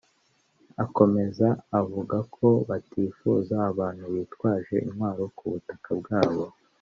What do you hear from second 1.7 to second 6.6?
avuga ko batifuza abantu bitwaje intwaro ku butaka bwabo